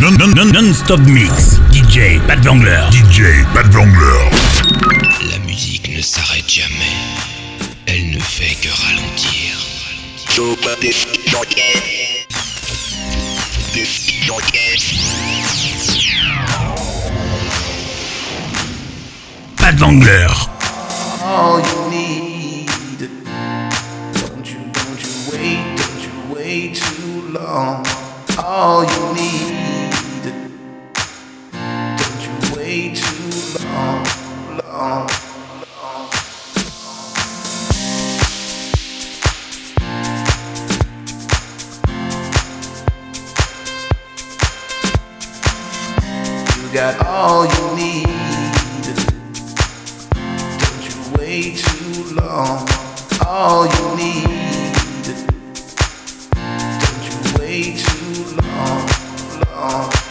Non-stop 0.00 1.00
mix. 1.06 1.60
DJ 1.70 2.18
Pat 2.26 2.38
Vangler. 2.40 2.82
DJ 2.90 3.44
Pat 3.54 3.66
Vangler. 3.66 4.30
La 5.30 5.38
musique 5.46 5.88
ne 5.94 6.02
s'arrête 6.02 6.48
jamais. 6.48 6.96
Elle 7.86 8.10
ne 8.10 8.18
fait 8.18 8.56
que 8.56 8.68
ralentir. 8.68 9.54
Pat 19.56 19.74
Vangler. 19.76 20.26
all 21.22 21.60
you 21.60 21.90
need. 21.90 23.10
Don't 24.12 24.46
you, 24.46 24.60
don't 24.72 25.00
you 25.02 25.12
wait, 25.30 25.76
don't 25.76 26.00
you 26.02 26.34
wait 26.34 26.74
too 26.74 27.32
long. 27.32 27.84
All 28.38 28.84
you 28.84 29.14
need. 29.14 29.63
You 33.54 33.60
got 46.72 47.06
all 47.06 47.46
you 47.46 47.76
need. 47.76 48.06
Don't 50.58 50.82
you 50.88 50.96
wait 51.16 51.58
too 51.58 52.14
long. 52.16 52.66
All 53.24 53.66
you 53.66 53.96
need. 53.96 54.24
Don't 56.80 57.04
you 57.06 57.16
wait 57.38 57.78
too 57.78 58.36
long. 59.46 60.03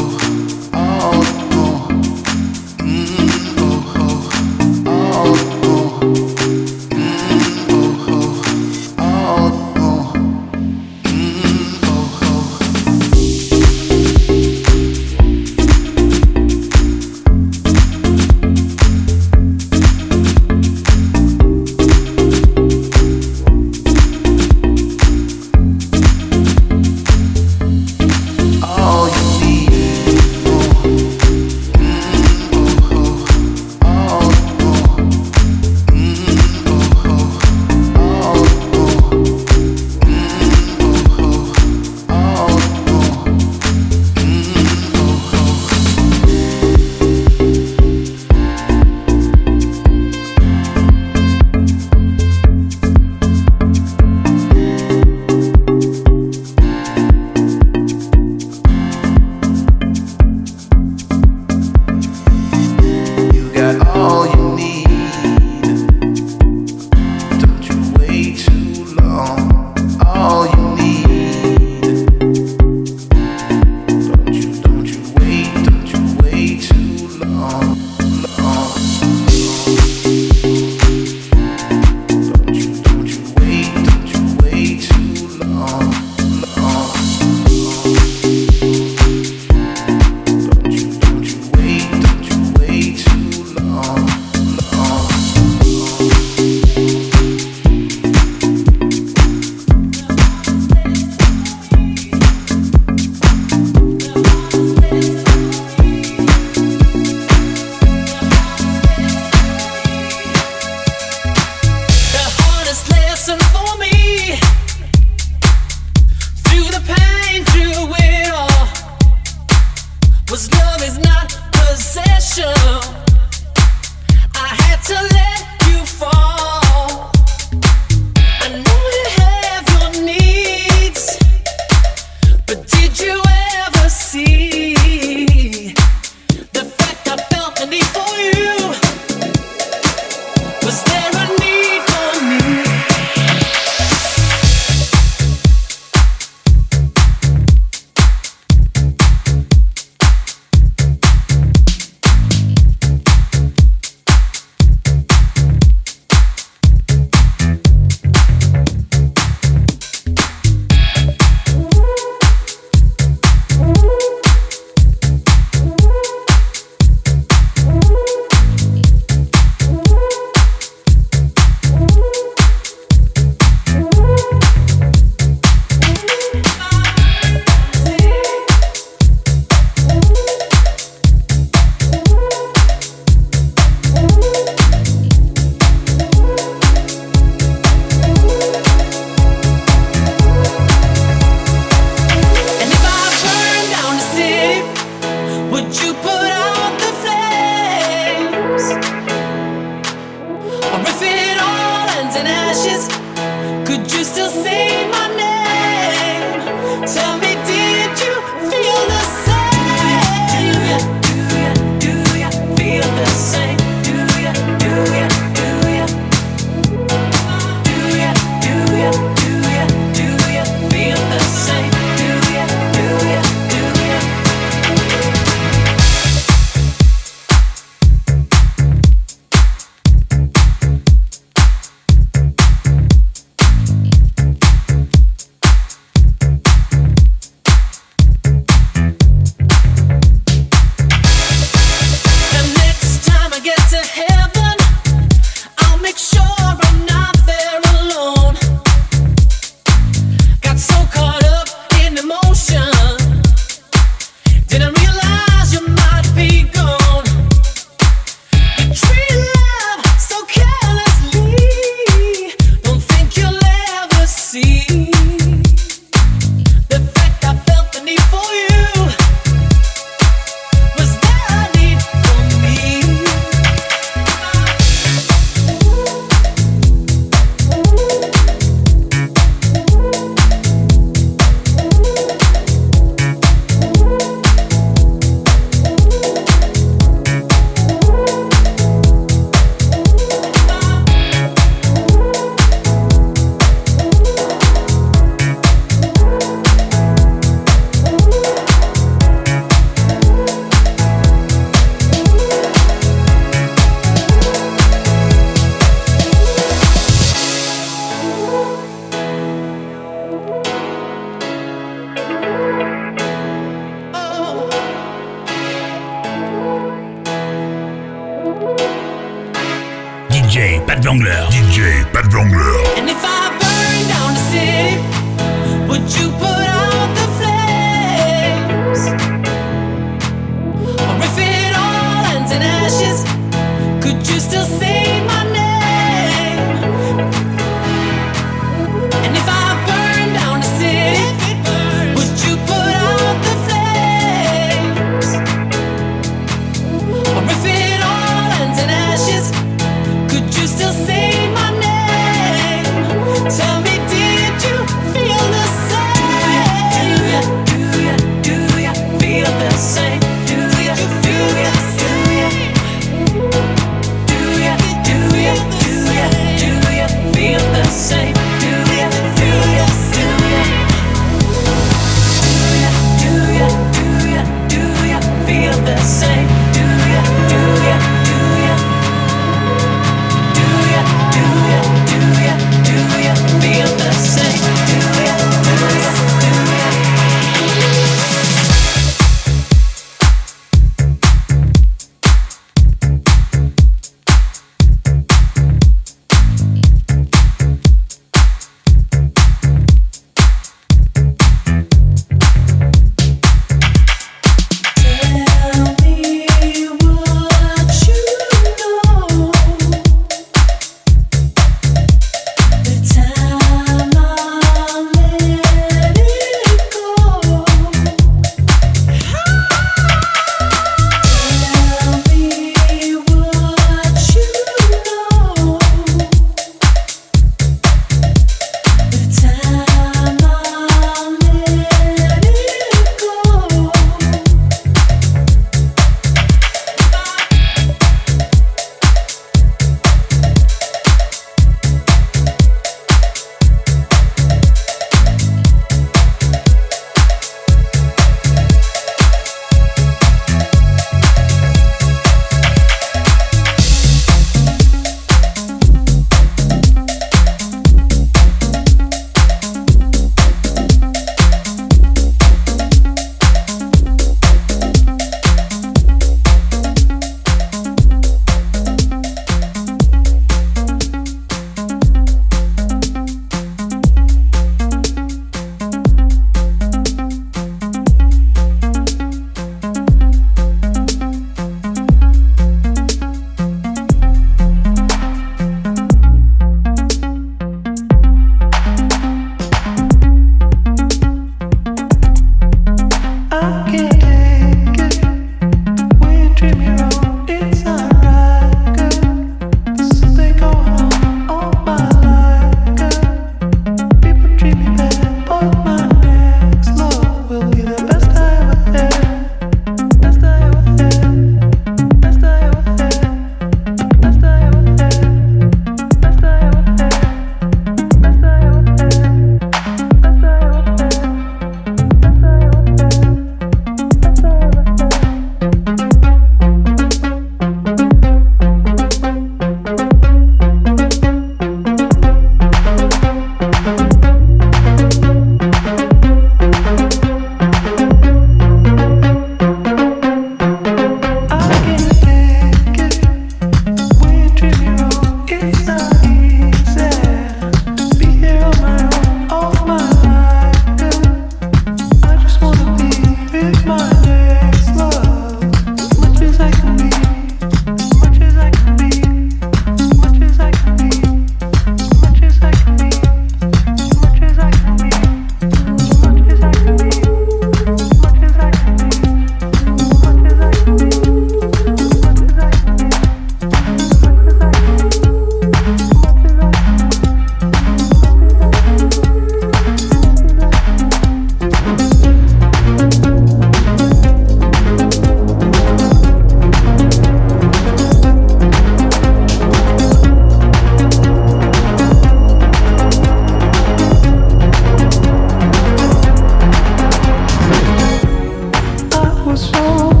oh. 599.53 600.00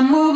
amour. 0.00 0.29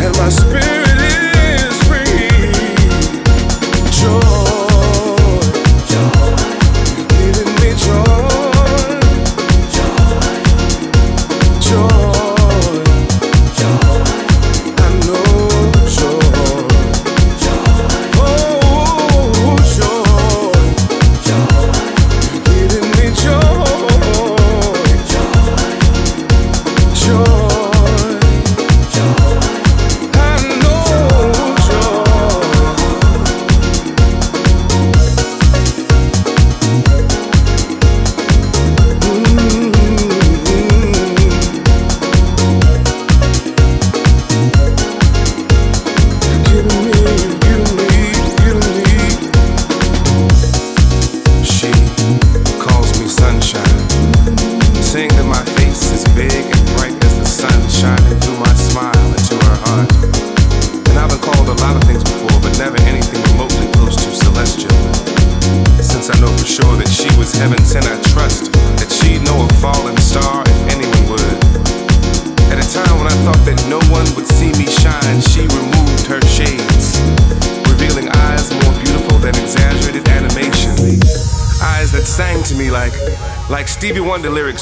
and 0.00 0.18
my 0.18 0.28
spirit. 0.28 0.77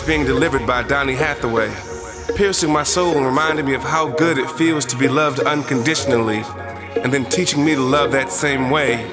Being 0.06 0.24
delivered 0.24 0.66
by 0.66 0.84
Donny 0.84 1.14
Hathaway, 1.14 1.68
piercing 2.36 2.72
my 2.72 2.84
soul 2.84 3.16
and 3.16 3.26
reminding 3.26 3.66
me 3.66 3.74
of 3.74 3.82
how 3.82 4.08
good 4.08 4.38
it 4.38 4.48
feels 4.52 4.84
to 4.86 4.96
be 4.96 5.08
loved 5.08 5.40
unconditionally, 5.40 6.44
and 7.02 7.12
then 7.12 7.24
teaching 7.24 7.64
me 7.64 7.74
to 7.74 7.80
love 7.80 8.12
that 8.12 8.30
same 8.30 8.70
way. 8.70 9.10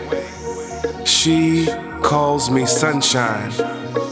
She 1.03 1.65
calls 2.03 2.51
me 2.51 2.67
sunshine, 2.67 3.49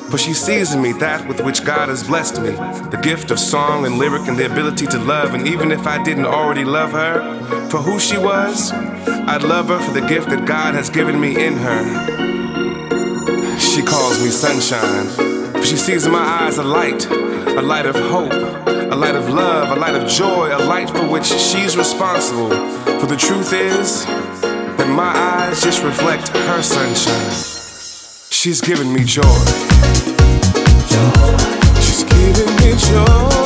for 0.10 0.18
she 0.18 0.34
sees 0.34 0.74
in 0.74 0.82
me 0.82 0.94
that 0.94 1.28
with 1.28 1.42
which 1.42 1.64
God 1.64 1.90
has 1.90 2.04
blessed 2.04 2.42
me 2.42 2.50
the 2.50 3.00
gift 3.04 3.30
of 3.30 3.40
song 3.40 3.86
and 3.86 4.00
lyric 4.00 4.28
and 4.28 4.38
the 4.38 4.52
ability 4.52 4.88
to 4.88 4.98
love. 4.98 5.36
And 5.36 5.48
even 5.48 5.72
if 5.72 5.86
I 5.86 6.04
didn't 6.04 6.26
already 6.26 6.66
love 6.66 6.94
her 6.94 7.70
for 7.70 7.78
who 7.78 8.00
she 8.00 8.18
was, 8.18 8.72
I'd 8.72 9.44
love 9.44 9.68
her 9.68 9.80
for 9.80 9.92
the 9.92 10.08
gift 10.08 10.30
that 10.30 10.48
God 10.48 10.74
has 10.74 10.90
given 10.90 11.20
me 11.20 11.46
in 11.46 11.58
her. 11.58 13.60
She 13.60 13.84
calls 13.84 14.20
me 14.20 14.30
sunshine. 14.30 15.31
She 15.64 15.78
sees 15.78 16.06
in 16.06 16.12
my 16.12 16.20
eyes 16.20 16.58
a 16.58 16.64
light, 16.64 17.10
a 17.10 17.62
light 17.62 17.86
of 17.86 17.96
hope, 17.96 18.34
a 18.34 18.96
light 18.96 19.16
of 19.16 19.30
love, 19.30 19.76
a 19.76 19.80
light 19.80 19.96
of 19.96 20.08
joy, 20.08 20.50
a 20.52 20.60
light 20.60 20.90
for 20.90 21.08
which 21.08 21.26
she's 21.26 21.78
responsible. 21.78 22.50
For 23.00 23.08
the 23.08 23.16
truth 23.16 23.54
is 23.54 24.06
that 24.06 24.88
my 24.90 25.12
eyes 25.16 25.62
just 25.62 25.84
reflect 25.84 26.30
her 26.30 26.62
sunshine. 26.62 27.32
She's 28.32 28.60
giving 28.62 28.92
me 28.92 29.04
joy. 29.04 29.22
She's 31.80 32.04
giving 32.04 32.56
me 32.58 32.76
joy. 32.78 33.41